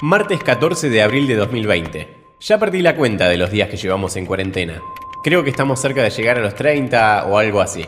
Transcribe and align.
Martes 0.00 0.44
14 0.44 0.90
de 0.90 1.02
abril 1.02 1.26
de 1.26 1.34
2020. 1.34 2.08
Ya 2.38 2.56
perdí 2.60 2.82
la 2.82 2.94
cuenta 2.94 3.28
de 3.28 3.36
los 3.36 3.50
días 3.50 3.68
que 3.68 3.76
llevamos 3.76 4.14
en 4.14 4.26
cuarentena. 4.26 4.80
Creo 5.24 5.42
que 5.42 5.50
estamos 5.50 5.80
cerca 5.80 6.04
de 6.04 6.10
llegar 6.10 6.38
a 6.38 6.40
los 6.40 6.54
30 6.54 7.24
o 7.26 7.36
algo 7.36 7.60
así. 7.60 7.84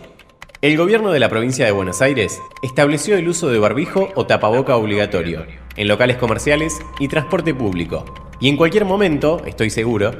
El 0.60 0.76
gobierno 0.76 1.12
de 1.12 1.20
la 1.20 1.28
provincia 1.28 1.64
de 1.64 1.70
Buenos 1.70 2.02
Aires 2.02 2.42
estableció 2.62 3.16
el 3.16 3.28
uso 3.28 3.48
de 3.48 3.60
barbijo 3.60 4.08
o 4.16 4.26
tapaboca 4.26 4.74
obligatorio 4.74 5.46
en 5.76 5.86
locales 5.86 6.16
comerciales 6.16 6.80
y 6.98 7.06
transporte 7.06 7.54
público. 7.54 8.04
Y 8.40 8.48
en 8.48 8.56
cualquier 8.56 8.86
momento, 8.86 9.40
estoy 9.46 9.70
seguro, 9.70 10.10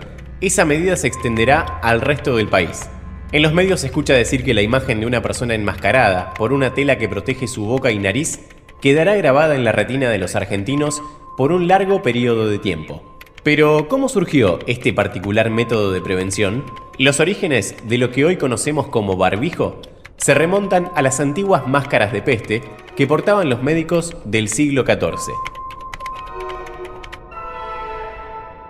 esa 0.40 0.64
medida 0.64 0.94
se 0.94 1.08
extenderá 1.08 1.80
al 1.82 2.02
resto 2.02 2.36
del 2.36 2.46
país. 2.46 2.88
En 3.32 3.42
los 3.42 3.52
medios 3.52 3.80
se 3.80 3.88
escucha 3.88 4.14
decir 4.14 4.44
que 4.44 4.54
la 4.54 4.62
imagen 4.62 5.00
de 5.00 5.06
una 5.06 5.22
persona 5.22 5.56
enmascarada 5.56 6.34
por 6.34 6.52
una 6.52 6.72
tela 6.72 6.98
que 6.98 7.08
protege 7.08 7.48
su 7.48 7.64
boca 7.64 7.90
y 7.90 7.98
nariz 7.98 8.38
quedará 8.80 9.16
grabada 9.16 9.56
en 9.56 9.64
la 9.64 9.72
retina 9.72 10.08
de 10.08 10.18
los 10.18 10.36
argentinos 10.36 11.02
por 11.40 11.52
un 11.52 11.68
largo 11.68 12.02
periodo 12.02 12.50
de 12.50 12.58
tiempo. 12.58 13.02
Pero, 13.42 13.88
¿cómo 13.88 14.10
surgió 14.10 14.58
este 14.66 14.92
particular 14.92 15.48
método 15.48 15.90
de 15.90 16.02
prevención? 16.02 16.66
Los 16.98 17.18
orígenes 17.18 17.76
de 17.88 17.96
lo 17.96 18.10
que 18.10 18.26
hoy 18.26 18.36
conocemos 18.36 18.88
como 18.88 19.16
barbijo 19.16 19.80
se 20.18 20.34
remontan 20.34 20.90
a 20.94 21.00
las 21.00 21.18
antiguas 21.18 21.66
máscaras 21.66 22.12
de 22.12 22.20
peste 22.20 22.60
que 22.94 23.06
portaban 23.06 23.48
los 23.48 23.62
médicos 23.62 24.14
del 24.26 24.48
siglo 24.48 24.84
XIV. 24.84 25.32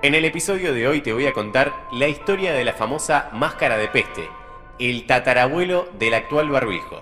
En 0.03 0.15
el 0.15 0.25
episodio 0.25 0.73
de 0.73 0.87
hoy 0.87 1.01
te 1.01 1.13
voy 1.13 1.27
a 1.27 1.33
contar 1.33 1.75
la 1.91 2.07
historia 2.07 2.53
de 2.53 2.65
la 2.65 2.75
famosa 2.75 3.31
máscara 3.33 3.79
de 3.79 3.89
peste, 3.89 4.29
el 4.79 5.07
tatarabuelo 5.09 5.89
del 5.99 6.15
actual 6.15 6.51
barbijo. 6.51 7.01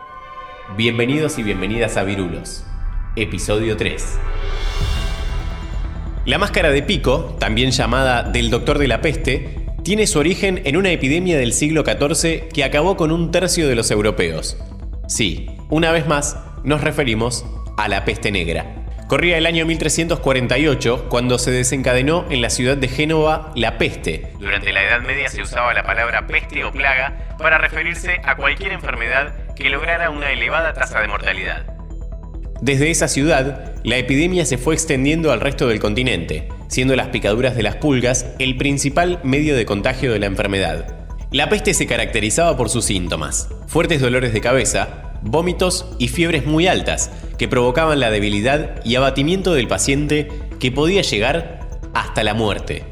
Bienvenidos 0.78 1.38
y 1.38 1.42
bienvenidas 1.42 1.98
a 1.98 2.04
Virulos, 2.04 2.64
episodio 3.16 3.76
3. 3.76 4.18
La 6.28 6.36
máscara 6.36 6.68
de 6.68 6.82
pico, 6.82 7.38
también 7.40 7.70
llamada 7.70 8.22
del 8.22 8.50
doctor 8.50 8.76
de 8.76 8.86
la 8.86 9.00
peste, 9.00 9.64
tiene 9.82 10.06
su 10.06 10.18
origen 10.18 10.60
en 10.66 10.76
una 10.76 10.90
epidemia 10.90 11.38
del 11.38 11.54
siglo 11.54 11.84
XIV 11.86 12.48
que 12.48 12.64
acabó 12.64 12.98
con 12.98 13.12
un 13.12 13.30
tercio 13.30 13.66
de 13.66 13.74
los 13.74 13.90
europeos. 13.90 14.62
Sí, 15.06 15.46
una 15.70 15.90
vez 15.90 16.06
más, 16.06 16.36
nos 16.64 16.82
referimos 16.82 17.46
a 17.78 17.88
la 17.88 18.04
peste 18.04 18.30
negra. 18.30 18.66
Corría 19.06 19.38
el 19.38 19.46
año 19.46 19.64
1348 19.64 21.06
cuando 21.08 21.38
se 21.38 21.50
desencadenó 21.50 22.26
en 22.28 22.42
la 22.42 22.50
ciudad 22.50 22.76
de 22.76 22.88
Génova 22.88 23.50
la 23.54 23.78
peste. 23.78 24.30
Durante 24.38 24.70
la 24.74 24.84
Edad 24.84 25.00
Media 25.00 25.30
se 25.30 25.40
usaba 25.40 25.72
la 25.72 25.84
palabra 25.84 26.26
peste 26.26 26.62
o 26.62 26.70
plaga 26.70 27.36
para 27.38 27.56
referirse 27.56 28.20
a 28.22 28.36
cualquier 28.36 28.72
enfermedad 28.72 29.32
que 29.54 29.70
lograra 29.70 30.10
una 30.10 30.30
elevada 30.30 30.74
tasa 30.74 31.00
de 31.00 31.08
mortalidad. 31.08 31.77
Desde 32.60 32.90
esa 32.90 33.06
ciudad, 33.06 33.72
la 33.84 33.98
epidemia 33.98 34.44
se 34.44 34.58
fue 34.58 34.74
extendiendo 34.74 35.30
al 35.30 35.40
resto 35.40 35.68
del 35.68 35.78
continente, 35.78 36.48
siendo 36.66 36.96
las 36.96 37.08
picaduras 37.08 37.54
de 37.54 37.62
las 37.62 37.76
pulgas 37.76 38.26
el 38.40 38.56
principal 38.56 39.20
medio 39.22 39.54
de 39.54 39.64
contagio 39.64 40.12
de 40.12 40.18
la 40.18 40.26
enfermedad. 40.26 41.08
La 41.30 41.48
peste 41.48 41.72
se 41.72 41.86
caracterizaba 41.86 42.56
por 42.56 42.68
sus 42.68 42.84
síntomas, 42.84 43.48
fuertes 43.68 44.00
dolores 44.00 44.32
de 44.32 44.40
cabeza, 44.40 45.12
vómitos 45.22 45.86
y 45.98 46.08
fiebres 46.08 46.46
muy 46.46 46.66
altas, 46.66 47.10
que 47.38 47.46
provocaban 47.48 48.00
la 48.00 48.10
debilidad 48.10 48.84
y 48.84 48.96
abatimiento 48.96 49.54
del 49.54 49.68
paciente 49.68 50.28
que 50.58 50.72
podía 50.72 51.02
llegar 51.02 51.68
hasta 51.94 52.24
la 52.24 52.34
muerte. 52.34 52.84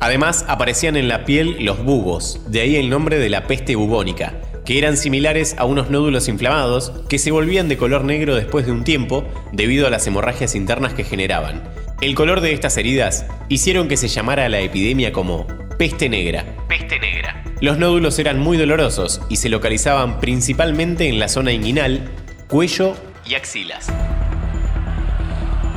Además, 0.00 0.44
aparecían 0.46 0.96
en 0.96 1.08
la 1.08 1.24
piel 1.24 1.64
los 1.64 1.82
bubos, 1.82 2.42
de 2.48 2.60
ahí 2.60 2.76
el 2.76 2.90
nombre 2.90 3.18
de 3.18 3.30
la 3.30 3.46
peste 3.46 3.76
bubónica, 3.76 4.34
que 4.66 4.76
eran 4.76 4.96
similares 4.98 5.54
a 5.58 5.64
unos 5.64 5.88
nódulos 5.88 6.28
inflamados 6.28 6.92
que 7.08 7.18
se 7.18 7.30
volvían 7.30 7.68
de 7.68 7.78
color 7.78 8.04
negro 8.04 8.34
después 8.34 8.66
de 8.66 8.72
un 8.72 8.84
tiempo 8.84 9.24
debido 9.52 9.86
a 9.86 9.90
las 9.90 10.06
hemorragias 10.06 10.54
internas 10.54 10.92
que 10.92 11.04
generaban. 11.04 11.62
El 12.02 12.14
color 12.14 12.42
de 12.42 12.52
estas 12.52 12.76
heridas 12.76 13.24
hicieron 13.48 13.88
que 13.88 13.96
se 13.96 14.08
llamara 14.08 14.44
a 14.44 14.48
la 14.50 14.60
epidemia 14.60 15.12
como 15.12 15.46
peste 15.78 16.08
negra. 16.10 16.44
Peste 16.68 16.98
negra. 16.98 17.42
Los 17.60 17.78
nódulos 17.78 18.18
eran 18.18 18.38
muy 18.38 18.58
dolorosos 18.58 19.22
y 19.30 19.36
se 19.36 19.48
localizaban 19.48 20.20
principalmente 20.20 21.08
en 21.08 21.18
la 21.18 21.28
zona 21.28 21.52
inguinal, 21.52 22.10
cuello 22.48 22.94
y 23.24 23.34
axilas. 23.34 23.90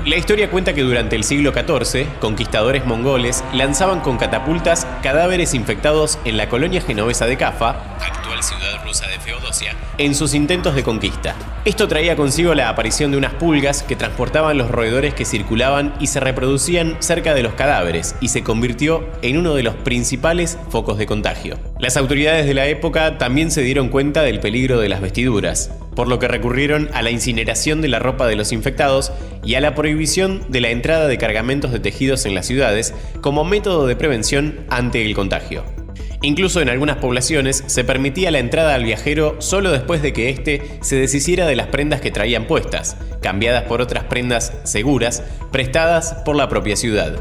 La 0.06 0.17
historia 0.17 0.50
cuenta 0.50 0.73
que 0.73 0.81
durante 0.81 1.16
el 1.16 1.23
siglo 1.23 1.51
XIV, 1.53 2.07
conquistadores 2.19 2.85
mongoles 2.85 3.44
lanzaban 3.53 4.00
con 4.00 4.17
catapultas 4.17 4.88
cadáveres 5.03 5.53
infectados 5.53 6.17
en 6.25 6.38
la 6.38 6.50
colonia 6.50 6.81
genovesa 6.81 7.27
de 7.27 7.38
Cafa, 7.38 7.95
actual 8.01 8.41
ciudad 8.41 8.78
en 9.97 10.16
sus 10.16 10.34
intentos 10.34 10.75
de 10.75 10.84
conquista. 10.84 11.35
Esto 11.66 11.88
traía 11.88 12.16
consigo 12.16 12.53
la 12.53 12.69
aparición 12.69 13.12
de 13.12 13.17
unas 13.17 13.34
pulgas 13.34 13.84
que 13.84 13.95
transportaban 13.95 14.57
los 14.57 14.72
roedores 14.72 15.13
que 15.13 15.25
circulaban 15.25 15.94
y 16.00 16.07
se 16.07 16.19
reproducían 16.19 16.95
cerca 17.00 17.34
de 17.34 17.44
los 17.44 17.53
cadáveres 17.53 18.16
y 18.22 18.29
se 18.29 18.44
convirtió 18.44 19.06
en 19.22 19.38
uno 19.38 19.56
de 19.56 19.63
los 19.63 19.75
principales 19.75 20.57
focos 20.69 20.97
de 20.97 21.06
contagio. 21.06 21.57
Las 21.79 21.97
autoridades 21.97 22.45
de 22.45 22.53
la 22.53 22.68
época 22.68 23.18
también 23.18 23.51
se 23.51 23.62
dieron 23.62 23.89
cuenta 23.89 24.22
del 24.22 24.39
peligro 24.39 24.79
de 24.79 24.89
las 24.89 25.01
vestiduras, 25.01 25.72
por 25.95 26.07
lo 26.07 26.18
que 26.18 26.28
recurrieron 26.28 26.89
a 26.94 27.01
la 27.01 27.12
incineración 27.12 27.81
de 27.81 27.89
la 27.89 28.00
ropa 28.00 28.25
de 28.28 28.35
los 28.35 28.51
infectados 28.53 29.12
y 29.44 29.56
a 29.56 29.62
la 29.62 29.75
prohibición 29.75 30.45
de 30.47 30.62
la 30.62 30.69
entrada 30.69 31.07
de 31.07 31.18
cargamentos 31.18 31.72
de 31.72 31.79
tejidos 31.79 32.25
en 32.25 32.35
las 32.35 32.45
ciudades 32.45 32.94
como 33.22 33.44
método 33.44 33.85
de 33.85 33.95
prevención 33.95 34.62
ante 34.69 35.06
el 35.06 35.13
contagio. 35.13 35.78
Incluso 36.22 36.59
en 36.59 36.68
algunas 36.68 36.97
poblaciones 36.97 37.63
se 37.68 37.84
permitía 37.85 38.31
la 38.31 38.40
entrada 38.40 38.75
al 38.75 38.84
viajero 38.84 39.38
solo 39.40 39.72
después 39.72 40.02
de 40.02 40.12
que 40.12 40.30
éste 40.30 40.80
se 40.81 40.97
deshiciera 40.97 41.46
de 41.46 41.56
las 41.56 41.68
prendas 41.68 42.02
que 42.02 42.12
traían 42.12 42.46
puestas, 42.46 42.97
cambiadas 43.22 43.63
por 43.63 43.81
otras 43.81 44.03
prendas 44.03 44.53
seguras 44.63 45.24
prestadas 45.52 46.16
por 46.25 46.35
la 46.35 46.50
propia 46.50 46.75
ciudad. 46.75 47.18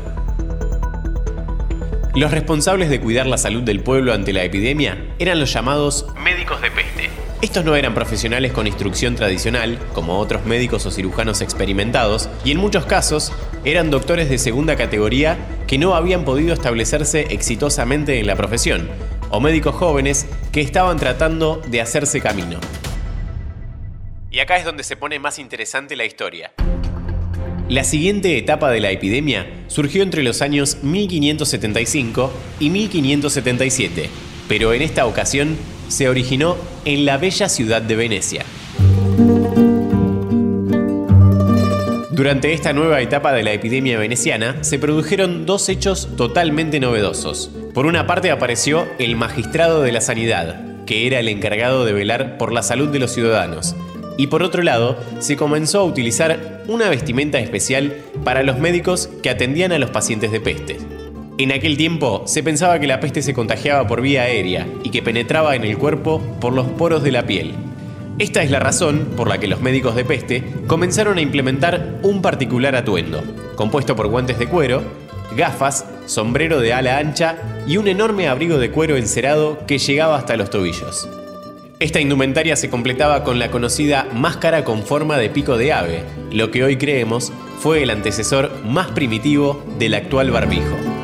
Los 2.17 2.33
responsables 2.33 2.91
de 2.91 3.01
cuidar 3.01 3.27
la 3.27 3.39
salud 3.39 3.63
del 3.63 3.81
pueblo 3.81 4.13
ante 4.13 4.33
la 4.33 4.43
epidemia 4.43 5.15
eran 5.21 5.39
los 5.39 5.53
llamados 5.53 6.07
médicos 6.25 6.61
de 6.61 6.71
peste. 6.73 7.28
Estos 7.41 7.65
no 7.65 7.76
eran 7.76 7.94
profesionales 7.94 8.50
con 8.50 8.66
instrucción 8.66 9.15
tradicional, 9.15 9.78
como 9.94 10.19
otros 10.19 10.44
médicos 10.44 10.84
o 10.87 10.91
cirujanos 10.91 11.41
experimentados, 11.41 12.28
y 12.44 12.50
en 12.50 12.59
muchos 12.59 12.84
casos 12.84 13.32
eran 13.65 13.93
doctores 13.93 14.28
de 14.28 14.38
segunda 14.38 14.75
categoría 14.75 15.38
que 15.69 15.78
no 15.78 15.94
habían 15.94 16.25
podido 16.25 16.53
establecerse 16.53 17.28
exitosamente 17.31 18.19
en 18.19 18.26
la 18.26 18.34
profesión, 18.34 18.88
o 19.31 19.38
médicos 19.38 19.76
jóvenes 19.76 20.26
que 20.50 20.62
estaban 20.62 20.99
tratando 20.99 21.62
de 21.69 21.81
hacerse 21.81 22.21
camino. 22.21 22.59
Y 24.32 24.41
acá 24.41 24.56
es 24.56 24.65
donde 24.65 24.82
se 24.82 24.97
pone 24.97 25.20
más 25.20 25.38
interesante 25.38 25.94
la 25.94 26.06
historia. 26.06 26.50
La 27.69 27.84
siguiente 27.84 28.37
etapa 28.37 28.69
de 28.72 28.81
la 28.81 28.91
epidemia 28.91 29.47
surgió 29.69 30.03
entre 30.03 30.25
los 30.25 30.43
años 30.43 30.78
1575 30.82 32.32
y 32.59 32.70
1577, 32.70 34.10
pero 34.49 34.72
en 34.72 34.82
esta 34.82 35.06
ocasión 35.06 35.56
se 35.88 36.09
originó 36.09 36.56
en 36.84 37.04
la 37.04 37.19
bella 37.19 37.49
ciudad 37.49 37.82
de 37.82 37.97
Venecia. 37.97 38.44
Durante 42.10 42.53
esta 42.53 42.72
nueva 42.72 43.00
etapa 43.00 43.32
de 43.32 43.44
la 43.44 43.53
epidemia 43.53 43.97
veneciana 43.97 44.65
se 44.65 44.81
produjeron 44.81 45.47
dos 45.47 45.69
hechos 45.69 46.16
totalmente 46.16 46.81
novedosos. 46.81 47.50
Por 47.72 47.87
una 47.87 48.09
parte 48.09 48.32
apareció 48.32 48.88
el 48.99 49.15
magistrado 49.15 49.82
de 49.82 49.93
la 49.93 50.00
sanidad, 50.00 50.84
que 50.84 51.06
era 51.06 51.21
el 51.21 51.28
encargado 51.28 51.84
de 51.84 51.93
velar 51.93 52.37
por 52.37 52.53
la 52.53 52.65
salud 52.65 52.88
de 52.88 52.99
los 52.99 53.12
ciudadanos. 53.12 53.76
Y 54.16 54.26
por 54.26 54.43
otro 54.43 54.65
lado, 54.65 54.99
se 55.20 55.37
comenzó 55.37 55.78
a 55.78 55.84
utilizar 55.84 56.65
una 56.66 56.88
vestimenta 56.88 57.38
especial 57.38 57.94
para 58.25 58.43
los 58.43 58.59
médicos 58.59 59.09
que 59.22 59.31
atendían 59.31 59.70
a 59.70 59.78
los 59.78 59.91
pacientes 59.91 60.32
de 60.32 60.41
peste. 60.41 60.98
En 61.41 61.53
aquel 61.53 61.76
tiempo 61.76 62.25
se 62.26 62.43
pensaba 62.43 62.81
que 62.81 62.88
la 62.88 62.99
peste 62.99 63.22
se 63.22 63.32
contagiaba 63.32 63.87
por 63.87 64.03
vía 64.03 64.22
aérea 64.22 64.66
y 64.82 64.91
que 64.91 65.03
penetraba 65.03 65.54
en 65.54 65.62
el 65.62 65.78
cuerpo 65.78 66.21
por 66.41 66.53
los 66.53 66.66
poros 66.66 67.04
de 67.04 67.12
la 67.12 67.26
piel. 67.26 67.54
Esta 68.19 68.43
es 68.43 68.50
la 68.50 68.59
razón 68.59 69.10
por 69.16 69.28
la 69.28 69.38
que 69.38 69.47
los 69.47 69.60
médicos 69.60 69.94
de 69.94 70.04
peste 70.04 70.43
comenzaron 70.66 71.16
a 71.16 71.21
implementar 71.21 72.00
un 72.03 72.22
particular 72.22 72.75
atuendo, 72.75 73.22
compuesto 73.54 73.94
por 73.94 74.09
guantes 74.09 74.41
de 74.41 74.49
cuero, 74.49 74.82
gafas, 75.37 75.87
sombrero 76.06 76.58
de 76.58 76.73
ala 76.73 76.99
ancha 76.99 77.37
y 77.69 77.76
un 77.76 77.87
enorme 77.87 78.26
abrigo 78.26 78.58
de 78.58 78.73
cuero 78.73 78.96
encerado 78.96 79.64
que 79.64 79.79
llegaba 79.79 80.19
hasta 80.19 80.37
los 80.37 80.50
tobillos. 80.50 81.08
Esta 81.79 82.00
indumentaria 82.00 82.56
se 82.56 82.69
completaba 82.69 83.23
con 83.23 83.38
la 83.38 83.52
conocida 83.52 84.08
máscara 84.12 84.64
con 84.64 84.82
forma 84.82 85.17
de 85.19 85.31
pico 85.31 85.56
de 85.56 85.73
ave, 85.73 86.02
lo 86.32 86.50
que 86.50 86.64
hoy 86.64 86.79
creemos 86.79 87.32
fue 87.61 87.84
el 87.84 87.91
antecesor 87.91 88.50
más 88.64 88.88
primitivo 88.88 89.64
del 89.79 89.94
actual 89.94 90.32
barbijo. 90.32 90.98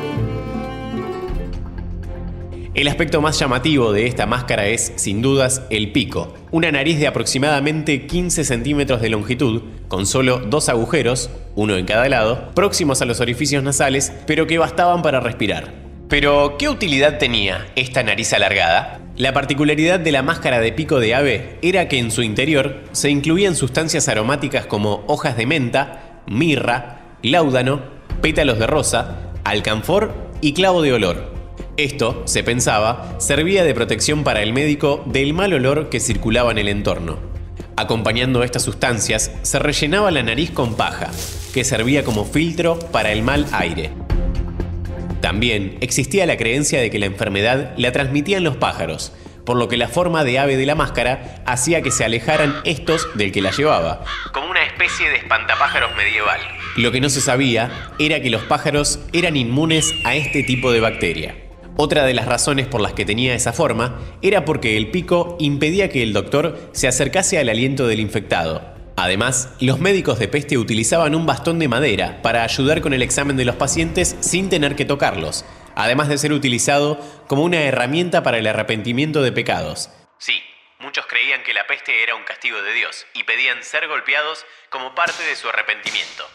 El 2.75 2.89
aspecto 2.89 3.21
más 3.21 3.39
llamativo 3.39 3.93
de 3.93 4.05
esta 4.05 4.25
máscara 4.25 4.67
es, 4.67 4.91
sin 4.97 5.21
dudas, 5.21 5.61
el 5.69 5.93
pico, 5.93 6.33
una 6.51 6.73
nariz 6.73 6.99
de 6.99 7.07
aproximadamente 7.07 8.05
15 8.05 8.43
centímetros 8.43 8.99
de 8.99 9.07
longitud, 9.07 9.61
con 9.87 10.05
solo 10.05 10.39
dos 10.39 10.67
agujeros, 10.67 11.29
uno 11.55 11.77
en 11.77 11.85
cada 11.85 12.09
lado, 12.09 12.51
próximos 12.53 13.01
a 13.01 13.05
los 13.05 13.21
orificios 13.21 13.63
nasales, 13.63 14.11
pero 14.27 14.45
que 14.45 14.57
bastaban 14.57 15.01
para 15.01 15.21
respirar. 15.21 15.71
Pero, 16.09 16.57
¿qué 16.59 16.67
utilidad 16.67 17.17
tenía 17.17 17.65
esta 17.77 18.03
nariz 18.03 18.33
alargada? 18.33 18.99
La 19.15 19.31
particularidad 19.31 20.01
de 20.01 20.11
la 20.11 20.21
máscara 20.21 20.59
de 20.59 20.73
pico 20.73 20.99
de 20.99 21.15
ave 21.15 21.57
era 21.61 21.87
que 21.87 21.97
en 21.97 22.11
su 22.11 22.23
interior 22.23 22.83
se 22.91 23.09
incluían 23.09 23.55
sustancias 23.55 24.09
aromáticas 24.09 24.65
como 24.65 25.05
hojas 25.07 25.37
de 25.37 25.45
menta, 25.45 26.23
mirra, 26.27 27.15
láudano, 27.23 27.83
pétalos 28.21 28.59
de 28.59 28.67
rosa, 28.67 29.31
alcanfor 29.45 30.13
y 30.41 30.51
clavo 30.51 30.81
de 30.81 30.91
olor. 30.91 31.34
Esto, 31.77 32.23
se 32.25 32.41
pensaba, 32.41 33.15
servía 33.19 33.65
de 33.65 33.73
protección 33.73 34.23
para 34.23 34.41
el 34.41 34.53
médico 34.53 35.03
del 35.07 35.33
mal 35.33 35.51
olor 35.51 35.89
que 35.89 35.99
circulaba 35.99 36.51
en 36.51 36.57
el 36.57 36.69
entorno. 36.69 37.19
Acompañando 37.75 38.43
estas 38.43 38.63
sustancias, 38.63 39.29
se 39.41 39.59
rellenaba 39.59 40.09
la 40.09 40.23
nariz 40.23 40.51
con 40.51 40.75
paja, 40.75 41.11
que 41.53 41.65
servía 41.65 42.05
como 42.05 42.23
filtro 42.23 42.79
para 42.79 43.11
el 43.11 43.23
mal 43.23 43.45
aire. 43.51 43.91
También 45.19 45.77
existía 45.81 46.25
la 46.25 46.37
creencia 46.37 46.79
de 46.79 46.89
que 46.89 46.99
la 46.99 47.07
enfermedad 47.07 47.73
la 47.75 47.91
transmitían 47.91 48.45
los 48.45 48.55
pájaros, 48.55 49.11
por 49.43 49.57
lo 49.57 49.67
que 49.67 49.75
la 49.75 49.89
forma 49.89 50.23
de 50.23 50.39
ave 50.39 50.55
de 50.55 50.65
la 50.65 50.75
máscara 50.75 51.43
hacía 51.45 51.81
que 51.81 51.91
se 51.91 52.05
alejaran 52.05 52.55
estos 52.63 53.05
del 53.15 53.33
que 53.33 53.41
la 53.41 53.51
llevaba, 53.51 54.05
como 54.31 54.49
una 54.49 54.63
especie 54.63 55.09
de 55.09 55.17
espantapájaros 55.17 55.93
medieval. 55.97 56.39
Lo 56.77 56.93
que 56.93 57.01
no 57.01 57.09
se 57.09 57.19
sabía 57.19 57.91
era 57.99 58.21
que 58.21 58.29
los 58.29 58.43
pájaros 58.43 59.01
eran 59.11 59.35
inmunes 59.35 59.93
a 60.05 60.15
este 60.15 60.41
tipo 60.43 60.71
de 60.71 60.79
bacteria. 60.79 61.35
Otra 61.77 62.05
de 62.05 62.13
las 62.13 62.25
razones 62.25 62.67
por 62.67 62.79
las 62.79 62.93
que 62.93 63.03
tenía 63.03 63.35
esa 63.35 63.51
forma 63.51 63.99
era 64.21 64.45
porque 64.45 64.77
el 64.77 64.91
pico 64.91 65.35
impedía 65.39 65.89
que 65.89 66.03
el 66.03 66.13
doctor 66.13 66.69
se 66.71 66.87
acercase 66.87 67.37
al 67.37 67.49
aliento 67.49 67.85
del 67.87 67.99
infectado. 67.99 68.73
Además, 68.95 69.53
los 69.59 69.79
médicos 69.79 70.17
de 70.17 70.29
peste 70.29 70.57
utilizaban 70.57 71.15
un 71.15 71.25
bastón 71.25 71.59
de 71.59 71.67
madera 71.67 72.21
para 72.21 72.43
ayudar 72.43 72.79
con 72.79 72.93
el 72.93 73.01
examen 73.01 73.35
de 73.35 73.43
los 73.43 73.57
pacientes 73.57 74.15
sin 74.21 74.47
tener 74.47 74.77
que 74.77 74.85
tocarlos, 74.85 75.43
además 75.75 76.07
de 76.07 76.17
ser 76.17 76.31
utilizado 76.31 76.97
como 77.27 77.43
una 77.43 77.61
herramienta 77.61 78.23
para 78.23 78.37
el 78.37 78.47
arrepentimiento 78.47 79.21
de 79.21 79.33
pecados. 79.33 79.89
Sí, 80.17 80.41
muchos 80.79 81.05
creían 81.07 81.43
que 81.43 81.53
la 81.53 81.67
peste 81.67 82.03
era 82.03 82.15
un 82.15 82.23
castigo 82.23 82.61
de 82.61 82.73
Dios 82.73 83.05
y 83.13 83.23
pedían 83.23 83.61
ser 83.63 83.89
golpeados 83.89 84.45
como 84.69 84.95
parte 84.95 85.23
de 85.25 85.35
su 85.35 85.49
arrepentimiento. 85.49 86.25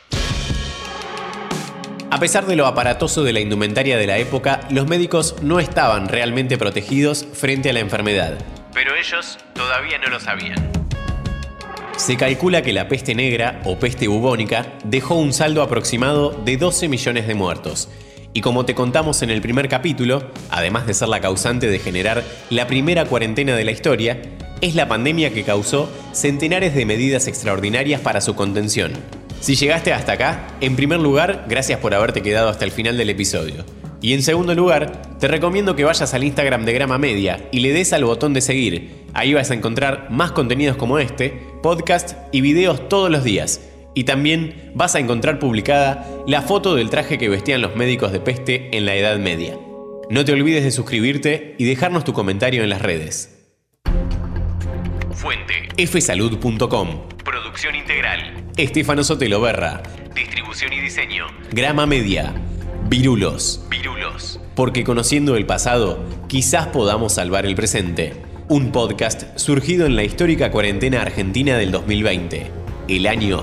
A 2.12 2.18
pesar 2.18 2.44
de 2.46 2.56
lo 2.56 2.66
aparatoso 2.66 3.22
de 3.22 3.32
la 3.32 3.38
indumentaria 3.38 3.96
de 3.96 4.06
la 4.08 4.18
época, 4.18 4.66
los 4.70 4.88
médicos 4.88 5.36
no 5.42 5.60
estaban 5.60 6.08
realmente 6.08 6.58
protegidos 6.58 7.24
frente 7.32 7.70
a 7.70 7.72
la 7.72 7.78
enfermedad. 7.78 8.36
Pero 8.74 8.96
ellos 8.96 9.38
todavía 9.54 9.98
no 9.98 10.08
lo 10.08 10.18
sabían. 10.18 10.72
Se 11.96 12.16
calcula 12.16 12.62
que 12.62 12.72
la 12.72 12.88
peste 12.88 13.14
negra 13.14 13.62
o 13.64 13.78
peste 13.78 14.08
bubónica 14.08 14.72
dejó 14.82 15.14
un 15.14 15.32
saldo 15.32 15.62
aproximado 15.62 16.30
de 16.30 16.56
12 16.56 16.88
millones 16.88 17.28
de 17.28 17.34
muertos 17.36 17.88
y 18.32 18.40
como 18.40 18.64
te 18.64 18.74
contamos 18.74 19.22
en 19.22 19.30
el 19.30 19.40
primer 19.40 19.68
capítulo, 19.68 20.30
además 20.50 20.86
de 20.86 20.94
ser 20.94 21.08
la 21.08 21.20
causante 21.20 21.68
de 21.68 21.78
generar 21.78 22.24
la 22.48 22.66
primera 22.66 23.04
cuarentena 23.04 23.54
de 23.54 23.64
la 23.64 23.72
historia, 23.72 24.20
es 24.60 24.74
la 24.74 24.88
pandemia 24.88 25.32
que 25.32 25.44
causó 25.44 25.90
centenares 26.12 26.74
de 26.74 26.86
medidas 26.86 27.28
extraordinarias 27.28 28.00
para 28.00 28.20
su 28.20 28.34
contención. 28.34 29.19
Si 29.40 29.54
llegaste 29.54 29.94
hasta 29.94 30.12
acá, 30.12 30.48
en 30.60 30.76
primer 30.76 31.00
lugar, 31.00 31.46
gracias 31.48 31.80
por 31.80 31.94
haberte 31.94 32.20
quedado 32.20 32.50
hasta 32.50 32.66
el 32.66 32.70
final 32.70 32.98
del 32.98 33.08
episodio. 33.08 33.64
Y 34.02 34.12
en 34.12 34.22
segundo 34.22 34.54
lugar, 34.54 35.18
te 35.18 35.28
recomiendo 35.28 35.74
que 35.74 35.84
vayas 35.84 36.12
al 36.12 36.24
Instagram 36.24 36.66
de 36.66 36.74
Grama 36.74 36.98
Media 36.98 37.48
y 37.50 37.60
le 37.60 37.72
des 37.72 37.94
al 37.94 38.04
botón 38.04 38.34
de 38.34 38.42
seguir. 38.42 39.06
Ahí 39.14 39.32
vas 39.32 39.50
a 39.50 39.54
encontrar 39.54 40.08
más 40.10 40.32
contenidos 40.32 40.76
como 40.76 40.98
este, 40.98 41.42
podcast 41.62 42.18
y 42.32 42.42
videos 42.42 42.88
todos 42.90 43.10
los 43.10 43.24
días 43.24 43.62
y 43.94 44.04
también 44.04 44.72
vas 44.74 44.94
a 44.94 45.00
encontrar 45.00 45.38
publicada 45.38 46.06
la 46.26 46.42
foto 46.42 46.74
del 46.74 46.90
traje 46.90 47.16
que 47.16 47.30
vestían 47.30 47.62
los 47.62 47.76
médicos 47.76 48.12
de 48.12 48.20
peste 48.20 48.76
en 48.76 48.84
la 48.84 48.94
Edad 48.94 49.18
Media. 49.18 49.58
No 50.10 50.24
te 50.24 50.32
olvides 50.32 50.64
de 50.64 50.70
suscribirte 50.70 51.54
y 51.58 51.64
dejarnos 51.64 52.04
tu 52.04 52.12
comentario 52.12 52.62
en 52.62 52.68
las 52.68 52.82
redes. 52.82 53.38
Fuente 55.12 55.54
fsalud.com 55.86 57.08
Producción 57.24 57.74
integral 57.74 58.49
Estefano 58.62 59.02
Sotelo 59.02 59.40
Berra 59.40 59.82
Distribución 60.14 60.70
y 60.74 60.80
diseño 60.80 61.28
Grama 61.50 61.86
Media 61.86 62.34
Virulos 62.90 63.64
Virulos 63.70 64.38
Porque 64.54 64.84
conociendo 64.84 65.36
el 65.36 65.46
pasado 65.46 66.04
quizás 66.28 66.66
podamos 66.66 67.14
salvar 67.14 67.46
el 67.46 67.54
presente. 67.54 68.20
Un 68.48 68.70
podcast 68.70 69.38
surgido 69.38 69.86
en 69.86 69.96
la 69.96 70.04
histórica 70.04 70.50
cuarentena 70.50 71.00
argentina 71.00 71.56
del 71.56 71.70
2020. 71.70 72.50
El 72.88 73.06
año 73.06 73.42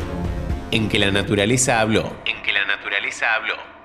en 0.69 0.87
que 0.87 0.99
la 0.99 1.09
naturaleza 1.09 1.81
habló. 1.81 2.13
En 2.25 2.39
que 2.43 2.53
la 2.53 2.65
naturaleza 2.67 3.25
habló. 3.33 3.76